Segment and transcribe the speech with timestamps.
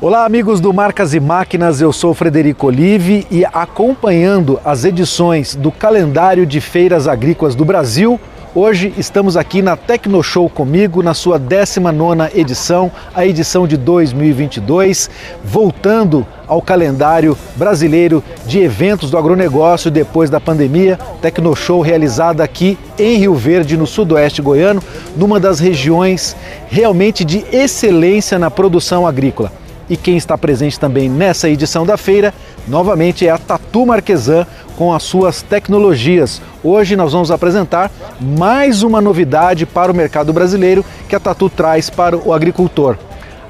[0.00, 5.72] Olá, amigos do Marcas e Máquinas, eu sou Frederico Olive e acompanhando as edições do
[5.72, 8.20] calendário de feiras agrícolas do Brasil,
[8.54, 15.10] hoje estamos aqui na Tecnoshow comigo, na sua 19 edição, a edição de 2022,
[15.42, 20.96] voltando ao calendário brasileiro de eventos do agronegócio depois da pandemia.
[21.20, 24.80] Tecnoshow realizada aqui em Rio Verde, no sudoeste goiano,
[25.16, 26.36] numa das regiões
[26.68, 29.50] realmente de excelência na produção agrícola.
[29.90, 32.34] E quem está presente também nessa edição da feira,
[32.66, 34.46] novamente é a Tatu Marquesan
[34.76, 36.42] com as suas tecnologias.
[36.62, 41.88] Hoje nós vamos apresentar mais uma novidade para o mercado brasileiro que a Tatu traz
[41.88, 42.98] para o agricultor.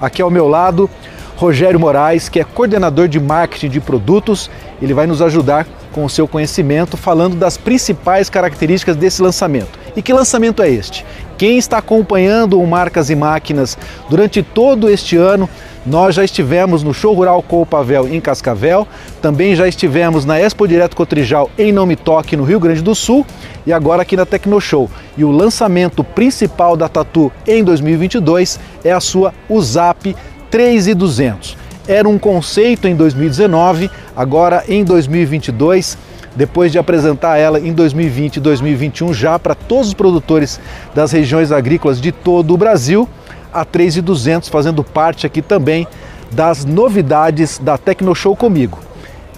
[0.01, 0.89] Aqui ao meu lado,
[1.37, 4.49] Rogério Moraes, que é coordenador de marketing de produtos,
[4.81, 9.79] ele vai nos ajudar com o seu conhecimento falando das principais características desse lançamento.
[9.97, 11.05] E que lançamento é este?
[11.37, 13.77] Quem está acompanhando o Marcas e Máquinas
[14.09, 15.49] durante todo este ano
[15.89, 18.87] nós já estivemos no Show Rural Pavel em Cascavel,
[19.23, 22.95] também já estivemos na Expo Direto Cotrijal em Não Me Toque, no Rio Grande do
[22.95, 23.27] Sul,
[23.67, 24.91] e agora aqui na Tecnoshow.
[25.17, 30.15] E o lançamento principal da Tatu em 2022 é a sua USAP
[30.51, 31.57] 3200.
[31.87, 35.97] Era um conceito em 2019, agora em 2022
[36.37, 40.61] depois de apresentar ela em 2020 e 2021 já para todos os produtores
[40.95, 43.09] das regiões agrícolas de todo o Brasil,
[43.53, 45.87] a 3,200, fazendo parte aqui também
[46.31, 48.79] das novidades da Tecnoshow comigo.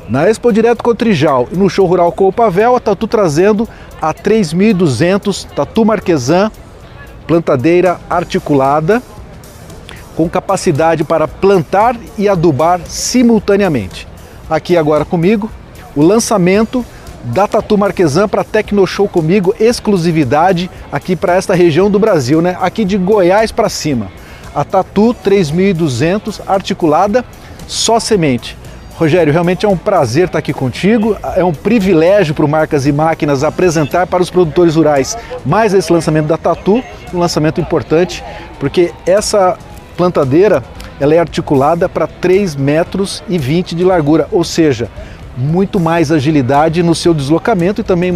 [0.09, 3.69] Na Expo Direto Cotrijal e no Show Rural Pavel, a Tatu trazendo
[4.03, 6.51] a 3200 Tatu Marquesan,
[7.27, 9.01] plantadeira articulada,
[10.17, 14.09] com capacidade para plantar e adubar simultaneamente.
[14.51, 15.49] Aqui agora comigo,
[15.95, 16.85] o lançamento
[17.25, 22.57] da Tatu Marquesan para Tecnoshow comigo, exclusividade aqui para esta região do Brasil, né?
[22.61, 24.09] Aqui de Goiás para cima.
[24.55, 27.25] A Tatu 3200 articulada,
[27.67, 28.57] só semente.
[28.97, 32.93] Rogério, realmente é um prazer estar aqui contigo, é um privilégio para o Marcas e
[32.93, 36.83] Máquinas apresentar para os produtores rurais mais esse lançamento da Tatu,
[37.15, 38.23] um lançamento importante,
[38.59, 39.57] porque essa
[39.97, 40.63] plantadeira
[41.01, 44.91] ela é articulada para 3 metros e 20 de largura, ou seja,
[45.41, 48.13] muito mais agilidade no seu deslocamento e também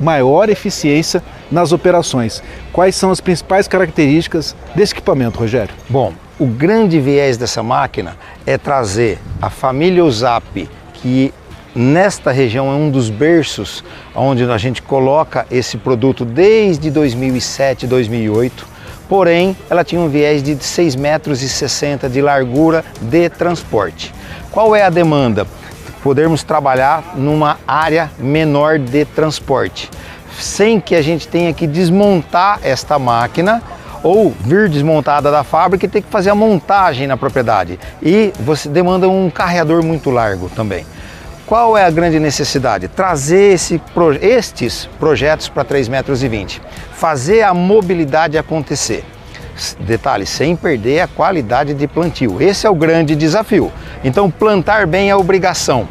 [0.00, 2.42] maior eficiência nas operações.
[2.72, 5.74] Quais são as principais características desse equipamento, Rogério?
[5.88, 11.32] Bom, o grande viés dessa máquina é trazer a família USAP, que
[11.74, 18.74] nesta região é um dos berços onde a gente coloca esse produto desde 2007, 2008.
[19.08, 21.40] Porém, ela tinha um viés de 6,60 metros
[22.12, 24.12] de largura de transporte.
[24.50, 25.46] Qual é a demanda?
[26.04, 29.90] Podermos trabalhar numa área menor de transporte,
[30.38, 33.62] sem que a gente tenha que desmontar esta máquina
[34.02, 37.80] ou vir desmontada da fábrica e ter que fazer a montagem na propriedade.
[38.02, 40.84] E você demanda um carreador muito largo também.
[41.46, 42.86] Qual é a grande necessidade?
[42.86, 43.80] Trazer esse,
[44.20, 46.60] estes projetos para 3,20 metros,
[46.92, 49.04] fazer a mobilidade acontecer.
[49.80, 52.40] Detalhe, sem perder a qualidade de plantio.
[52.40, 53.72] Esse é o grande desafio.
[54.02, 55.88] Então, plantar bem é obrigação.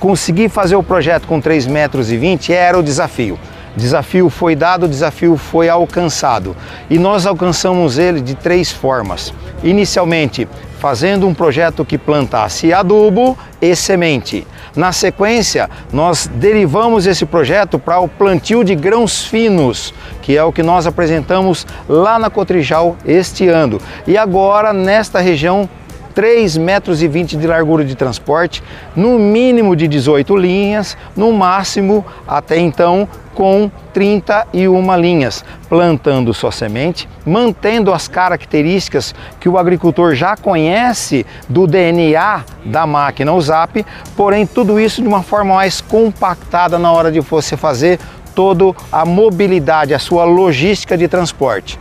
[0.00, 3.38] Conseguir fazer o projeto com 3,20 metros era o desafio.
[3.76, 6.56] Desafio foi dado, desafio foi alcançado.
[6.88, 9.32] E nós alcançamos ele de três formas.
[9.62, 14.46] Inicialmente, fazendo um projeto que plantasse adubo e semente.
[14.78, 20.52] Na sequência, nós derivamos esse projeto para o plantio de grãos finos, que é o
[20.52, 23.80] que nós apresentamos lá na Cotrijal este ano.
[24.06, 25.68] E agora, nesta região,
[26.18, 28.60] 3 metros 20 de largura de transporte,
[28.96, 37.08] no mínimo de 18 linhas, no máximo até então com 31 linhas, plantando sua semente,
[37.24, 43.86] mantendo as características que o agricultor já conhece do DNA da máquina USAP,
[44.16, 48.00] porém tudo isso de uma forma mais compactada na hora de você fazer
[48.34, 51.78] toda a mobilidade, a sua logística de transporte.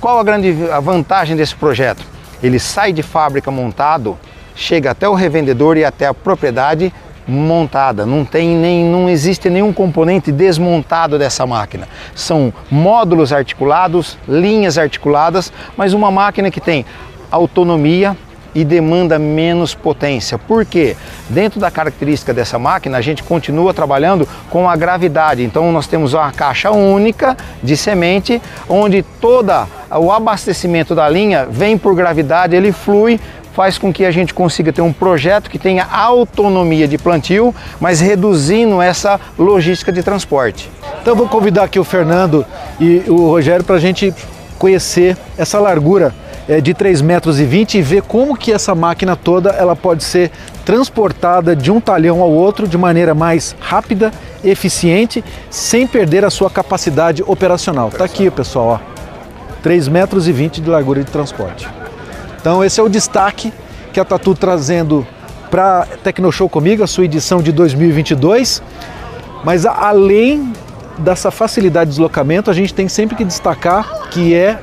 [0.00, 2.13] Qual a grande vantagem desse projeto?
[2.44, 4.18] Ele sai de fábrica montado,
[4.54, 6.92] chega até o revendedor e até a propriedade
[7.26, 11.88] montada, não tem nem não existe nenhum componente desmontado dessa máquina.
[12.14, 16.84] São módulos articulados, linhas articuladas, mas uma máquina que tem
[17.30, 18.14] autonomia,
[18.54, 20.38] e demanda menos potência.
[20.38, 20.96] Por quê?
[21.28, 25.42] Dentro da característica dessa máquina, a gente continua trabalhando com a gravidade.
[25.42, 31.76] Então nós temos uma caixa única de semente, onde toda o abastecimento da linha vem
[31.76, 33.20] por gravidade, ele flui
[33.54, 38.00] faz com que a gente consiga ter um projeto que tenha autonomia de plantio, mas
[38.00, 40.68] reduzindo essa logística de transporte.
[41.00, 42.44] Então vou convidar aqui o Fernando
[42.80, 44.12] e o Rogério para a gente
[44.58, 46.12] conhecer essa largura
[46.48, 50.04] é, de 3 metros e 20 e ver como que essa máquina toda ela pode
[50.04, 50.30] ser
[50.64, 54.12] transportada de um talhão ao outro de maneira mais rápida,
[54.42, 57.88] eficiente, sem perder a sua capacidade operacional.
[57.88, 58.94] Está aqui, pessoal, ó.
[59.62, 61.66] 3 metros e 20 de largura de transporte.
[62.38, 63.52] Então esse é o destaque
[63.92, 65.06] que a Tatu trazendo
[65.50, 68.62] para Tecnoshow comigo, a sua edição de 2022.
[69.42, 70.52] Mas além
[70.98, 74.58] dessa facilidade de deslocamento, a gente tem sempre que destacar que é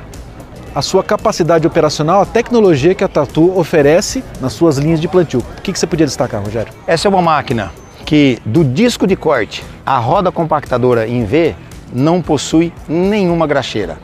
[0.74, 5.40] a sua capacidade operacional, a tecnologia que a Tatu oferece nas suas linhas de plantio.
[5.58, 6.72] O que, que você podia destacar, Rogério?
[6.86, 7.72] Essa é uma máquina
[8.04, 11.54] que do disco de corte a roda compactadora em V
[11.92, 13.98] não possui nenhuma graxeira.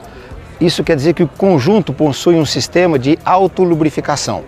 [0.60, 4.44] Isso quer dizer que o conjunto possui um sistema de autolubrificação.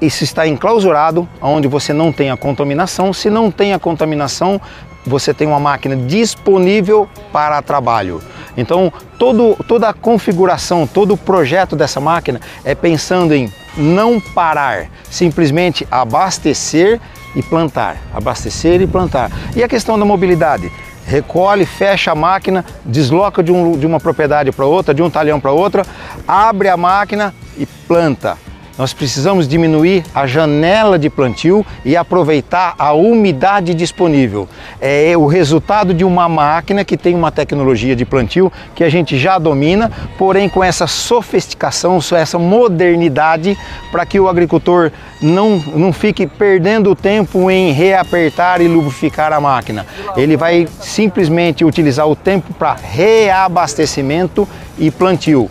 [0.00, 3.12] Isso está enclausurado, onde você não tem a contaminação.
[3.12, 4.60] Se não tem a contaminação,
[5.06, 8.20] você tem uma máquina disponível para trabalho.
[8.56, 14.88] Então, todo, toda a configuração, todo o projeto dessa máquina é pensando em não parar,
[15.10, 16.98] simplesmente abastecer
[17.34, 19.30] e plantar, abastecer e plantar.
[19.54, 20.72] E a questão da mobilidade?
[21.06, 25.38] Recolhe, fecha a máquina, desloca de, um, de uma propriedade para outra, de um talhão
[25.38, 25.84] para outra,
[26.26, 28.36] abre a máquina e planta.
[28.78, 34.46] Nós precisamos diminuir a janela de plantio e aproveitar a umidade disponível.
[34.80, 39.18] É o resultado de uma máquina que tem uma tecnologia de plantio que a gente
[39.18, 43.56] já domina, porém com essa sofisticação, essa modernidade,
[43.90, 49.86] para que o agricultor não, não fique perdendo tempo em reapertar e lubrificar a máquina.
[50.16, 54.46] Ele vai simplesmente utilizar o tempo para reabastecimento
[54.78, 55.50] e plantio.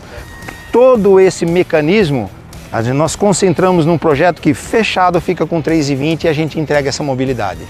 [0.71, 2.29] Todo esse mecanismo
[2.93, 7.61] nós concentramos num projeto que fechado fica com 3,20 e a gente entrega essa mobilidade.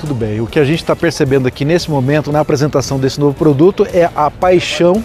[0.00, 0.40] Tudo bem.
[0.40, 4.08] O que a gente está percebendo aqui nesse momento, na apresentação desse novo produto, é
[4.14, 5.02] a paixão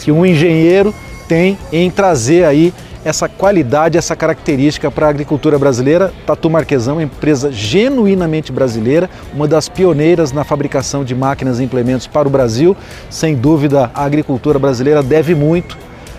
[0.00, 0.94] que um engenheiro
[1.28, 2.72] tem em trazer aí
[3.04, 6.12] essa qualidade, essa característica para a agricultura brasileira.
[6.26, 12.28] Tatu Marquesão, empresa genuinamente brasileira, uma das pioneiras na fabricação de máquinas e implementos para
[12.28, 12.76] o Brasil.
[13.10, 15.76] Sem dúvida, a agricultura brasileira deve muito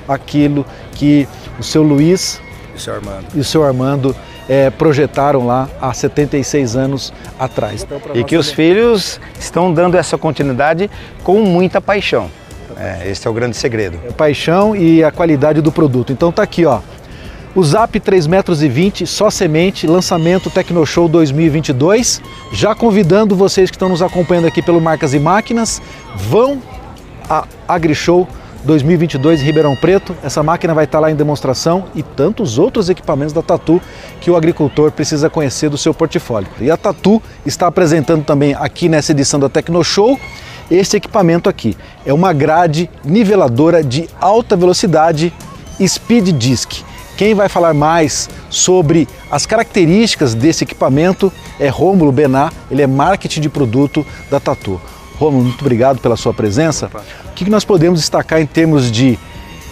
[0.08, 1.28] aquilo que
[1.60, 2.42] o seu Luiz
[2.74, 3.26] e o seu Armando.
[3.36, 4.16] E o seu Armando
[4.50, 7.84] é, projetaram lá há 76 anos atrás.
[7.84, 10.90] Então, e que os filhos estão dando essa continuidade
[11.24, 12.30] com muita paixão.
[12.78, 14.00] É, esse é o grande segredo.
[14.06, 16.12] É paixão e a qualidade do produto.
[16.12, 16.80] Então tá aqui, ó.
[17.56, 22.20] O Zap 3 metros e 20, só semente, lançamento Tecnoshow 2022.
[22.52, 25.80] Já convidando vocês que estão nos acompanhando aqui pelo Marcas e Máquinas,
[26.16, 26.60] vão
[27.30, 30.16] a AgriShow 2022 em Ribeirão Preto.
[30.24, 33.82] Essa máquina vai estar lá em demonstração e tantos outros equipamentos da Tatu
[34.22, 36.50] que o agricultor precisa conhecer do seu portfólio.
[36.62, 40.18] E a Tatu está apresentando também aqui nessa edição da Tecnoshow
[40.72, 41.76] este equipamento aqui.
[42.06, 45.34] É uma grade niveladora de alta velocidade
[45.86, 46.84] Speed Disc.
[47.18, 53.42] Quem vai falar mais sobre as características desse equipamento é Rômulo Bená, ele é marketing
[53.42, 54.82] de produto da Tatu.
[55.18, 56.90] Romulo, muito obrigado pela sua presença.
[57.26, 59.18] O que nós podemos destacar em termos de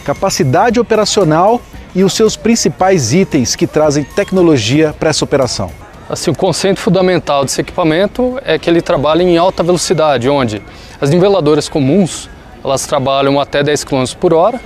[0.04, 1.62] capacidade operacional
[1.94, 5.72] e os seus principais itens que trazem tecnologia para essa operação?
[6.10, 10.62] Assim, o conceito fundamental desse equipamento é que ele trabalha em alta velocidade, onde
[11.00, 12.30] as niveladoras comuns
[12.64, 14.60] elas trabalham até 10 km por hora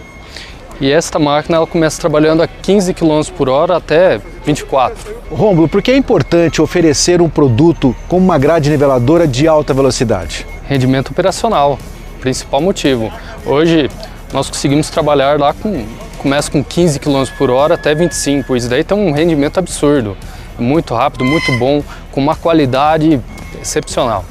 [0.81, 5.15] e esta máquina ela começa trabalhando a 15 km por hora até 24.
[5.31, 10.45] Rômulo, por que é importante oferecer um produto com uma grade niveladora de alta velocidade?
[10.67, 11.77] Rendimento operacional,
[12.19, 13.11] principal motivo.
[13.45, 13.89] Hoje
[14.33, 15.85] nós conseguimos trabalhar lá com
[16.17, 18.55] começa com 15 km por hora até 25.
[18.55, 20.17] Isso daí tem um rendimento absurdo,
[20.57, 23.21] muito rápido, muito bom, com uma qualidade
[23.61, 24.25] excepcional.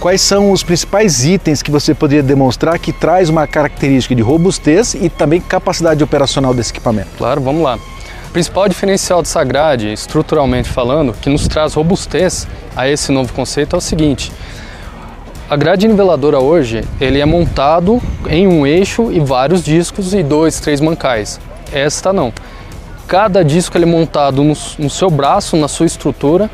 [0.00, 4.94] Quais são os principais itens que você poderia demonstrar que traz uma característica de robustez
[4.94, 7.10] e também capacidade operacional desse equipamento?
[7.16, 7.78] Claro, vamos lá.
[8.28, 13.74] O principal diferencial dessa grade, estruturalmente falando, que nos traz robustez a esse novo conceito
[13.74, 14.32] é o seguinte:
[15.48, 20.60] a grade niveladora hoje ele é montado em um eixo e vários discos e dois,
[20.60, 21.40] três mancais.
[21.72, 22.32] Esta não.
[23.06, 26.50] Cada disco ele é montado no, no seu braço, na sua estrutura,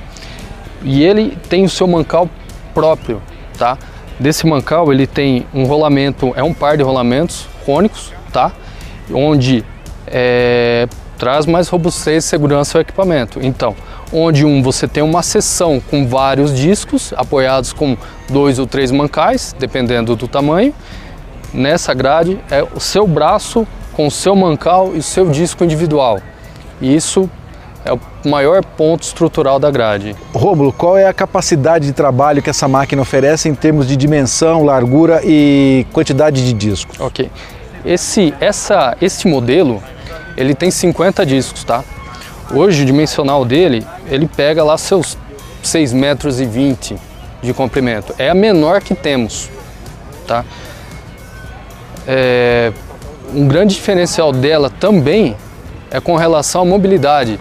[0.82, 2.28] e ele tem o seu mancal
[2.72, 3.20] próprio
[3.56, 3.78] tá?
[4.18, 8.52] Desse mancal ele tem um rolamento, é um par de rolamentos cônicos, tá?
[9.12, 9.64] Onde
[10.06, 10.86] é,
[11.18, 13.40] traz mais robustez e segurança ao equipamento.
[13.42, 13.74] Então,
[14.14, 17.96] onde um você tem uma seção com vários discos apoiados com
[18.30, 20.72] dois ou três mancais, dependendo do tamanho.
[21.52, 26.20] Nessa grade é o seu braço com o seu mancal e o seu disco individual.
[26.80, 27.28] Isso
[27.84, 30.16] é o maior ponto estrutural da grade.
[30.32, 34.64] Rômulo, qual é a capacidade de trabalho que essa máquina oferece em termos de dimensão,
[34.64, 36.98] largura e quantidade de discos?
[36.98, 37.30] Ok.
[37.84, 39.82] Esse, essa, esse modelo
[40.36, 41.84] ele tem 50 discos, tá?
[42.52, 45.16] Hoje o dimensional dele, ele pega lá seus
[45.62, 46.96] 6 metros e 20
[47.42, 48.14] de comprimento.
[48.18, 49.48] É a menor que temos,
[50.26, 50.44] tá?
[52.06, 52.72] É,
[53.34, 55.36] um grande diferencial dela também
[55.90, 57.38] é com relação à mobilidade.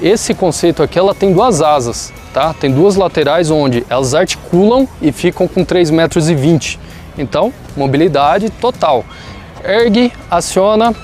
[0.00, 2.54] Esse conceito aqui, ela tem duas asas, tá?
[2.54, 6.28] Tem duas laterais onde elas articulam e ficam com 3,20 metros.
[6.28, 6.78] E
[7.18, 9.04] Então, mobilidade total.
[9.64, 10.94] Ergue, aciona.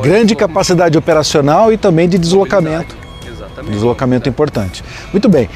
[0.00, 2.96] Grande capacidade operacional e também de deslocamento.
[3.26, 3.72] Exatamente.
[3.72, 4.82] Deslocamento importante.
[5.12, 5.48] Muito bem.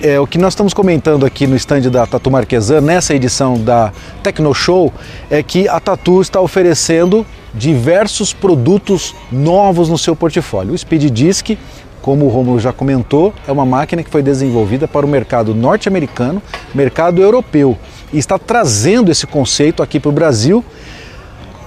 [0.00, 3.92] É, o que nós estamos comentando aqui no stand da Tatu Marquesan, nessa edição da
[4.22, 4.92] Tecno Show,
[5.30, 7.24] é que a Tatu está oferecendo
[7.54, 10.74] diversos produtos novos no seu portfólio.
[10.74, 11.56] O Speed Disc,
[12.02, 16.42] como o Romulo já comentou, é uma máquina que foi desenvolvida para o mercado norte-americano,
[16.74, 17.76] mercado europeu,
[18.12, 20.62] e está trazendo esse conceito aqui para o Brasil.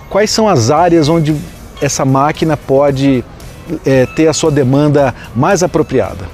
[0.10, 1.36] Quais são as áreas onde
[1.82, 3.24] essa máquina pode
[3.86, 6.26] é, ter a sua demanda mais apropriada?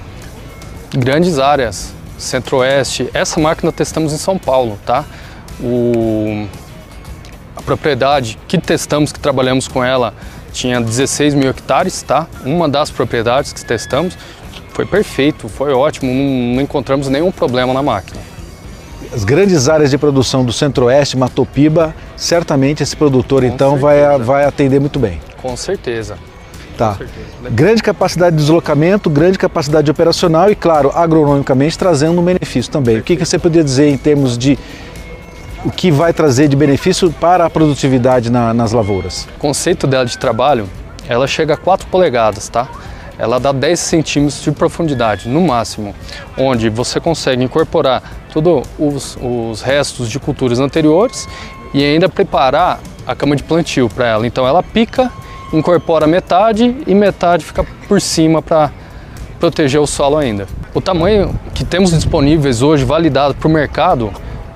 [0.96, 3.10] Grandes áreas, centro-oeste.
[3.14, 5.06] Essa máquina testamos em São Paulo, tá?
[5.60, 6.48] O,
[7.56, 10.14] a propriedade que testamos, que trabalhamos com ela,
[10.52, 12.28] tinha 16 mil hectares, tá?
[12.46, 14.18] Uma das propriedades que testamos
[14.72, 18.20] foi perfeito, foi ótimo, não, não encontramos nenhum problema na máquina.
[19.14, 24.44] As grandes áreas de produção do Centro-Oeste, Matopiba, certamente esse produtor com então vai, vai
[24.44, 25.22] atender muito bem.
[25.46, 26.18] Com certeza.
[26.75, 26.98] Tá.
[27.52, 32.98] Grande capacidade de deslocamento, grande capacidade operacional e, claro, agronomicamente trazendo um benefício também.
[32.98, 34.58] O que, que você poderia dizer em termos de
[35.64, 39.28] o que vai trazer de benefício para a produtividade na, nas lavouras?
[39.38, 40.68] O conceito dela de trabalho,
[41.08, 42.68] ela chega a 4 polegadas, tá?
[43.16, 45.94] Ela dá 10 centímetros de profundidade, no máximo,
[46.36, 48.02] onde você consegue incorporar
[48.34, 51.30] todos os, os restos de culturas anteriores
[51.72, 54.25] e ainda preparar a cama de plantio para ela.
[54.25, 55.12] Então ela pica
[55.58, 58.72] incorpora metade e metade fica por cima para
[59.40, 60.48] proteger o solo ainda.
[60.74, 64.12] O tamanho que temos disponíveis hoje, validado para o mercado,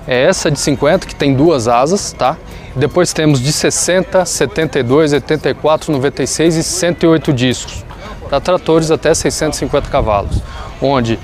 [0.06, 2.36] é essa de 50, que tem duas asas, tá?
[2.74, 7.84] Depois temos de 60, 72, 84, 96 e 108 discos,
[8.28, 10.42] para tratores até 650 cavalos,
[10.80, 11.18] onde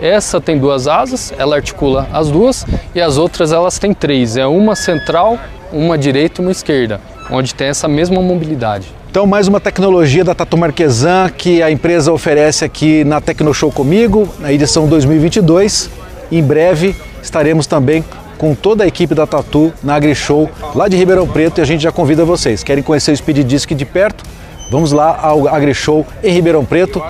[0.00, 4.46] essa tem duas asas, ela articula as duas, e as outras elas têm três, é
[4.46, 5.38] uma central,
[5.72, 8.99] uma direita e uma esquerda, onde tem essa mesma mobilidade.
[9.10, 14.28] Então, mais uma tecnologia da Tatu Marquesan que a empresa oferece aqui na Tecnoshow comigo,
[14.38, 15.90] na edição 2022.
[16.30, 18.04] Em breve estaremos também
[18.38, 21.80] com toda a equipe da Tatu na AgriShow lá de Ribeirão Preto e a gente
[21.80, 22.62] já convida vocês.
[22.62, 24.22] Querem conhecer o Speed Disc de perto?
[24.70, 27.02] Vamos lá ao AgriShow em Ribeirão Preto.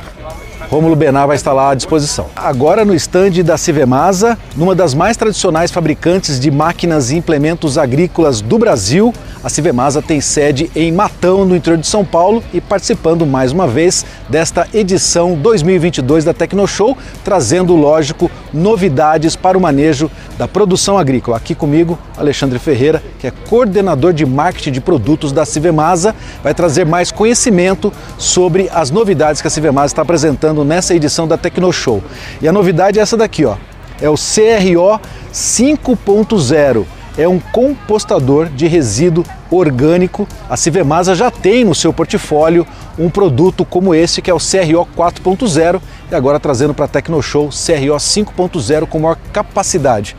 [0.71, 2.27] Rômulo Benar vai estar lá à disposição.
[2.37, 8.41] Agora no estande da Civemasa, numa das mais tradicionais fabricantes de máquinas e implementos agrícolas
[8.41, 9.13] do Brasil,
[9.43, 13.67] a Civemasa tem sede em Matão, no interior de São Paulo, e participando mais uma
[13.67, 20.09] vez desta edição 2022 da Tecnoshow, trazendo, lógico, novidades para o manejo
[20.39, 21.37] da produção agrícola.
[21.37, 26.87] Aqui comigo, Alexandre Ferreira, que é coordenador de marketing de produtos da Civemasa, vai trazer
[26.87, 32.03] mais conhecimento sobre as novidades que a Civemasa está apresentando nessa edição da Tecnoshow.
[32.41, 33.57] E a novidade é essa daqui, ó.
[34.01, 35.01] É o CRO
[35.33, 36.87] 5.0
[37.19, 40.27] é um compostador de resíduo orgânico.
[40.49, 42.67] A Civemasa já tem no seu portfólio
[42.99, 47.49] um produto como esse, que é o CRO 4.0, e agora trazendo para a Tecnoshow
[47.49, 50.17] CRO 5.0 com maior capacidade.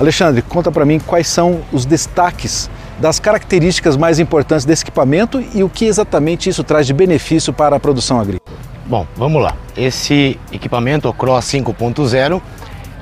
[0.00, 5.62] Alexandre, conta para mim quais são os destaques das características mais importantes desse equipamento e
[5.62, 8.51] o que exatamente isso traz de benefício para a produção agrícola.
[8.84, 9.54] Bom, vamos lá.
[9.76, 12.42] Esse equipamento, o CRO 5.0,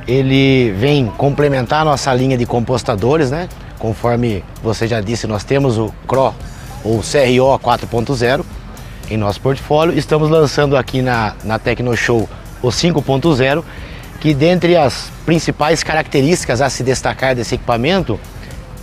[0.06, 3.48] ele vem complementar a nossa linha de compostadores, né?
[3.78, 6.34] Conforme você já disse, nós temos o CRO
[6.84, 8.44] ou CRO 4.0
[9.10, 9.96] em nosso portfólio.
[9.98, 12.28] Estamos lançando aqui na, na Tecnoshow
[12.62, 13.64] o 5.0,
[14.20, 18.20] que dentre as principais características a se destacar desse equipamento,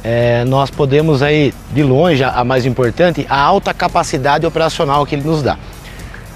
[0.04, 5.24] é, nós podemos aí, de longe, a mais importante, a alta capacidade operacional que ele
[5.24, 5.58] nos dá.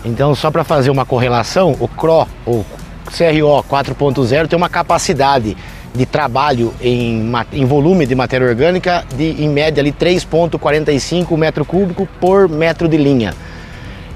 [0.03, 2.65] Então, só para fazer uma correlação, o CRO, ou
[3.05, 5.55] CRO 4.0 tem uma capacidade
[5.93, 12.47] de trabalho em, em volume de matéria orgânica de em média 3,45 metro cúbico por
[12.47, 13.33] metro de linha.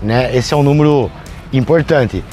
[0.01, 0.36] Né?
[0.36, 1.12] Esse é um número
[1.51, 2.24] importante.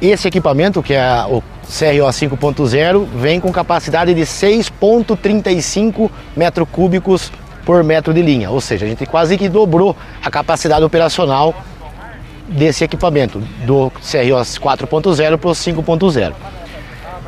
[0.00, 7.30] Esse equipamento, que é o CRO 5.0, vem com capacidade de 6,35 metro cúbicos
[7.64, 9.94] por metro de linha, ou seja, a gente quase que dobrou
[10.24, 11.54] a capacidade operacional
[12.50, 16.32] desse equipamento, do CROS 4.0 para o 5.0.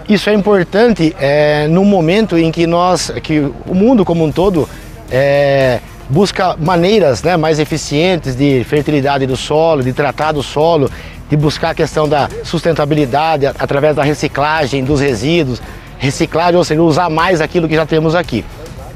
[0.09, 4.69] Isso é importante é, no momento em que nós, que o mundo como um todo,
[5.11, 10.91] é, busca maneiras né, mais eficientes de fertilidade do solo, de tratar do solo,
[11.31, 15.63] de buscar a questão da sustentabilidade através da reciclagem dos resíduos,
[15.99, 18.45] reciclagem, ou seja, usar mais aquilo que já temos aqui.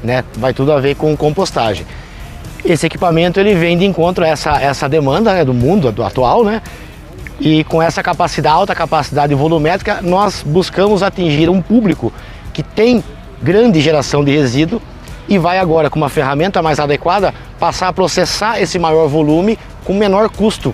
[0.03, 0.23] Né?
[0.35, 1.85] Vai tudo a ver com compostagem.
[2.65, 6.43] Esse equipamento ele vem de encontro a essa, essa demanda né, do mundo do atual,
[6.43, 6.61] né?
[7.39, 12.11] E com essa capacidade, alta capacidade volumétrica, nós buscamos atingir um público
[12.51, 13.03] que tem
[13.41, 14.81] grande geração de resíduo
[15.29, 19.93] e vai agora, com uma ferramenta mais adequada, passar a processar esse maior volume com
[19.93, 20.73] menor custo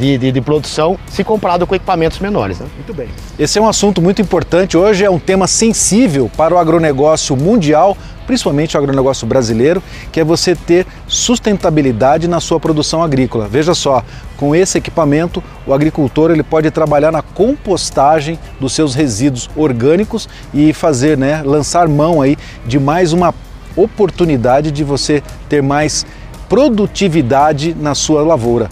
[0.00, 2.58] de, de, de, produção se comparado com equipamentos menores.
[2.58, 2.66] Né?
[2.74, 3.08] Muito bem.
[3.38, 4.76] Esse é um assunto muito importante.
[4.76, 10.24] Hoje é um tema sensível para o agronegócio mundial, principalmente o agronegócio brasileiro, que é
[10.24, 13.46] você ter sustentabilidade na sua produção agrícola.
[13.46, 14.02] Veja só,
[14.38, 20.72] com esse equipamento, o agricultor ele pode trabalhar na compostagem dos seus resíduos orgânicos e
[20.72, 23.34] fazer, né, lançar mão aí de mais uma
[23.76, 26.06] oportunidade de você ter mais
[26.48, 28.68] produtividade na sua lavoura.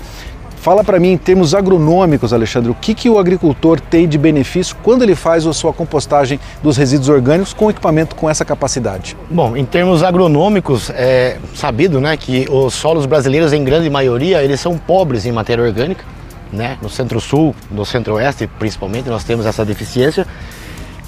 [0.61, 4.77] Fala para mim em termos agronômicos, Alexandre, o que, que o agricultor tem de benefício
[4.83, 9.17] quando ele faz a sua compostagem dos resíduos orgânicos com equipamento com essa capacidade?
[9.31, 14.61] Bom, em termos agronômicos, é sabido né, que os solos brasileiros, em grande maioria, eles
[14.61, 16.05] são pobres em matéria orgânica.
[16.53, 16.77] Né?
[16.83, 20.27] No centro-sul, no centro-oeste, principalmente, nós temos essa deficiência.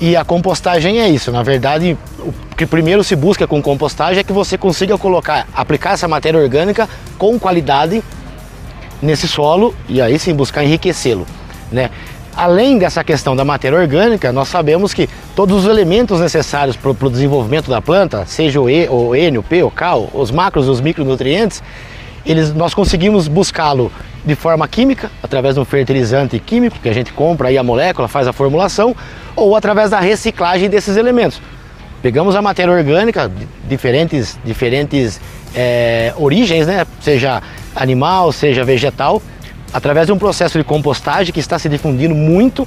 [0.01, 1.33] E a compostagem é isso.
[1.33, 5.93] Na verdade, o que primeiro se busca com compostagem é que você consiga colocar, aplicar
[5.93, 6.89] essa matéria orgânica
[7.19, 8.03] com qualidade
[9.03, 11.27] nesse solo e aí sim buscar enriquecê-lo,
[11.71, 11.91] né?
[12.37, 17.11] Além dessa questão da matéria orgânica, nós sabemos que todos os elementos necessários para o
[17.11, 20.81] desenvolvimento da planta, seja o, e, o N, o P, o K, os macros, os
[20.81, 21.61] micronutrientes,
[22.25, 23.91] eles, nós conseguimos buscá-lo
[24.25, 28.07] de forma química, através de um fertilizante químico que a gente compra aí a molécula,
[28.07, 28.95] faz a formulação,
[29.35, 31.41] ou através da reciclagem desses elementos.
[32.03, 33.31] Pegamos a matéria orgânica,
[33.69, 35.21] diferentes, diferentes
[35.55, 36.87] é, origens, né?
[37.01, 37.43] seja
[37.77, 39.23] animal, seja vegetal,
[39.73, 42.67] através de um processo de compostagem que está se difundindo muito,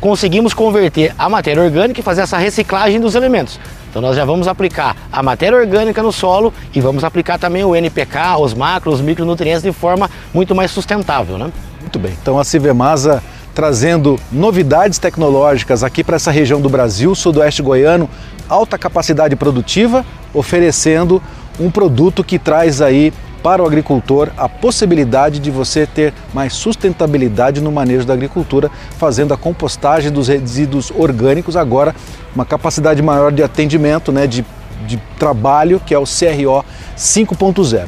[0.00, 3.58] conseguimos converter a matéria orgânica e fazer essa reciclagem dos elementos.
[3.90, 7.74] Então nós já vamos aplicar a matéria orgânica no solo e vamos aplicar também o
[7.74, 11.36] NPK, os macros, os micronutrientes de forma muito mais sustentável.
[11.36, 11.50] Né?
[11.80, 12.12] Muito bem.
[12.22, 18.08] Então a Civemasa trazendo novidades tecnológicas aqui para essa região do Brasil, sudoeste goiano,
[18.50, 21.22] alta capacidade produtiva, oferecendo
[21.58, 27.60] um produto que traz aí para o agricultor a possibilidade de você ter mais sustentabilidade
[27.60, 31.94] no manejo da agricultura, fazendo a compostagem dos resíduos orgânicos, agora
[32.34, 34.44] uma capacidade maior de atendimento, né, de,
[34.86, 36.64] de trabalho, que é o CRO
[36.96, 37.86] 5.0.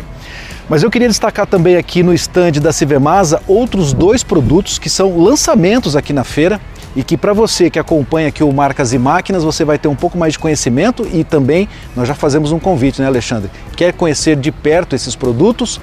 [0.69, 5.23] Mas eu queria destacar também aqui no estande da Civemasa outros dois produtos que são
[5.23, 6.61] lançamentos aqui na feira
[6.95, 9.95] e que para você que acompanha aqui o Marcas e Máquinas, você vai ter um
[9.95, 13.51] pouco mais de conhecimento e também nós já fazemos um convite, né, Alexandre?
[13.77, 15.81] Quer conhecer de perto esses produtos?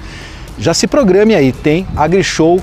[0.58, 2.60] Já se programe aí, tem AgriShow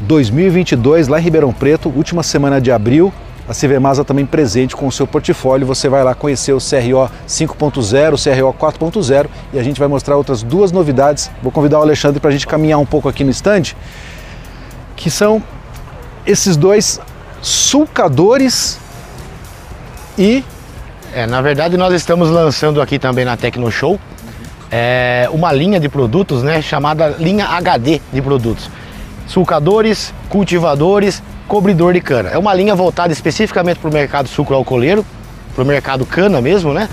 [0.00, 3.12] 2022 lá em Ribeirão Preto, última semana de abril.
[3.48, 5.66] A Civemasa também presente com o seu portfólio.
[5.66, 10.16] Você vai lá conhecer o CRO 5.0, o CRO 4.0 e a gente vai mostrar
[10.16, 11.30] outras duas novidades.
[11.42, 13.74] Vou convidar o Alexandre para a gente caminhar um pouco aqui no stand,
[14.94, 15.42] que são
[16.24, 17.00] esses dois
[17.42, 18.78] sulcadores
[20.18, 20.44] e.
[21.12, 23.98] É, na verdade, nós estamos lançando aqui também na Tecno Show
[24.70, 28.70] é, uma linha de produtos né, chamada linha HD de produtos.
[29.26, 32.30] Sulcadores, cultivadores, cobridor de cana.
[32.30, 35.04] É uma linha voltada especificamente para o mercado sucro-alcooleiro,
[35.54, 36.88] para o mercado cana mesmo, né?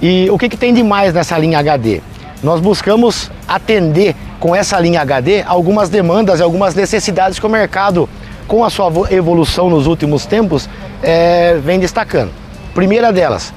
[0.00, 2.00] E o que, que tem de mais nessa linha HD?
[2.42, 8.08] Nós buscamos atender com essa linha HD algumas demandas e algumas necessidades que o mercado
[8.50, 10.68] com a sua evolução nos últimos tempos,
[11.04, 12.32] é, vem destacando.
[12.74, 13.54] Primeira delas,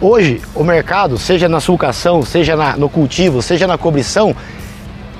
[0.00, 4.34] hoje o mercado, seja na sulcação, seja na, no cultivo, seja na cobrição,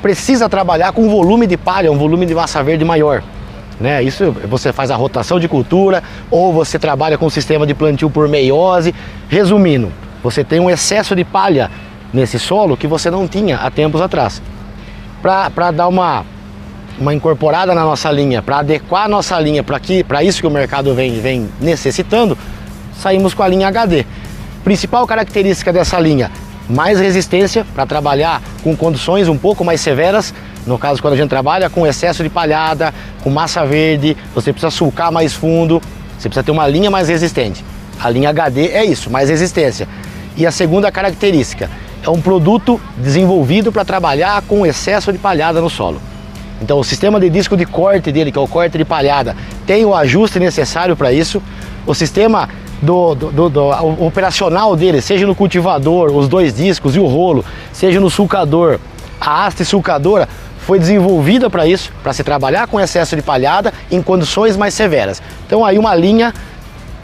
[0.01, 3.23] precisa trabalhar com um volume de palha, um volume de massa verde maior.
[3.79, 4.03] Né?
[4.03, 8.09] Isso você faz a rotação de cultura ou você trabalha com o sistema de plantio
[8.09, 8.95] por meiose.
[9.29, 11.71] Resumindo, você tem um excesso de palha
[12.11, 14.41] nesse solo que você não tinha há tempos atrás.
[15.21, 16.25] Para dar uma
[17.01, 20.95] uma incorporada na nossa linha, para adequar a nossa linha para isso que o mercado
[20.95, 22.37] vem, vem necessitando,
[23.01, 24.05] saímos com a linha HD.
[24.63, 26.31] Principal característica dessa linha,
[26.69, 30.35] mais resistência para trabalhar com condições um pouco mais severas.
[30.67, 32.93] No caso, quando a gente trabalha com excesso de palhada,
[33.25, 35.81] com massa verde, você precisa sulcar mais fundo,
[36.19, 37.65] você precisa ter uma linha mais resistente.
[37.99, 39.89] A linha HD é isso, mais resistência.
[40.37, 41.71] E a segunda característica,
[42.03, 46.01] é um produto desenvolvido para trabalhar com excesso de palhada no solo.
[46.61, 49.85] Então o sistema de disco de corte dele, que é o corte de palhada, tem
[49.85, 51.43] o ajuste necessário para isso.
[51.87, 52.49] O sistema
[52.83, 53.69] do, do, do, do
[54.05, 58.79] operacional dele, seja no cultivador, os dois discos e o rolo, seja no sulcador,
[59.21, 64.03] a haste sulcadora foi desenvolvida para isso, para se trabalhar com excesso de palhada em
[64.03, 65.23] condições mais severas.
[65.47, 66.33] Então aí uma linha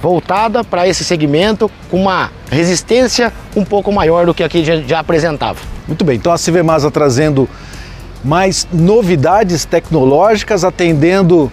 [0.00, 4.98] voltada para esse segmento com uma resistência um pouco maior do que aqui já, já
[5.00, 5.58] apresentava.
[5.88, 7.48] Muito bem, então a Civemasa trazendo
[8.26, 11.50] mais novidades tecnológicas, atendendo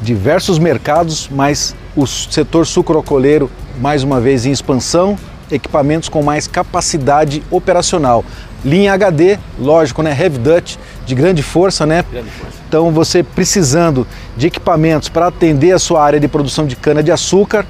[0.00, 5.18] diversos mercados, mas o setor sucrocoleiro mais uma vez em expansão,
[5.50, 8.24] equipamentos com mais capacidade operacional.
[8.64, 10.16] Linha HD, lógico, né?
[10.18, 12.04] Heavy Dutch, de grande força, né?
[12.08, 12.56] Grande força.
[12.68, 14.06] Então você precisando
[14.36, 17.66] de equipamentos para atender a sua área de produção de cana de açúcar,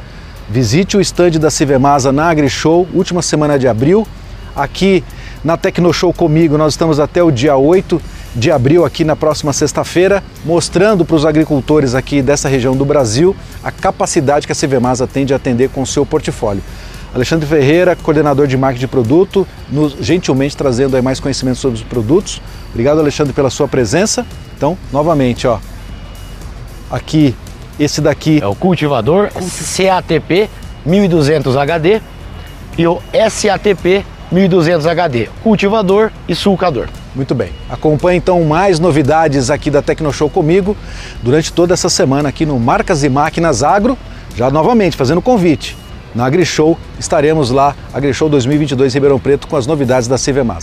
[0.51, 4.07] visite o estande da Civemasa na AgriShow, última semana de abril.
[4.55, 5.03] Aqui
[5.43, 8.01] na Tecnoshow comigo, nós estamos até o dia 8
[8.35, 13.37] de abril aqui na próxima sexta-feira, mostrando para os agricultores aqui dessa região do Brasil
[13.63, 16.63] a capacidade que a Civemasa tem de atender com o seu portfólio.
[17.15, 22.41] Alexandre Ferreira, coordenador de marketing de produto, nos gentilmente trazendo mais conhecimento sobre os produtos.
[22.71, 24.27] Obrigado, Alexandre, pela sua presença.
[24.57, 25.59] Então, novamente, ó,
[26.91, 27.35] aqui,
[27.79, 29.29] esse daqui é o cultivador
[29.77, 30.49] CATP
[30.87, 32.01] 1200 HD
[32.79, 36.89] e o SATP 1200 HD, cultivador e sulcador.
[37.15, 37.51] Muito bem.
[37.69, 40.77] Acompanhe então mais novidades aqui da Tecnoshow comigo
[41.23, 43.99] durante toda essa semana aqui no Marcas e Máquinas Agro,
[44.35, 45.77] já novamente fazendo convite.
[46.15, 50.61] Na AgriShow estaremos lá, AgriShow 2022 Ribeirão Preto com as novidades da CV Massa.